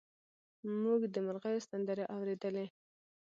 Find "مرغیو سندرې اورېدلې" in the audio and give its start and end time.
1.25-2.65